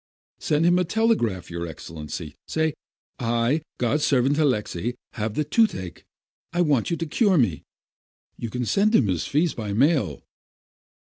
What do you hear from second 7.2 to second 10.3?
me. 9 You can send him his fee by mail."